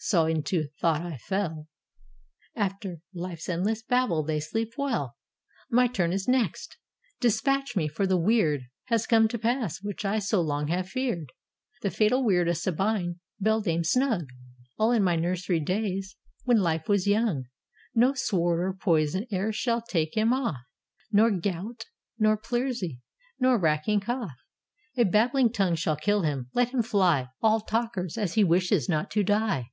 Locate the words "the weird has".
8.06-9.08